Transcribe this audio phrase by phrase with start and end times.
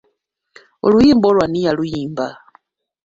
[0.85, 2.27] Oluyimba olwo ani yaluyimba?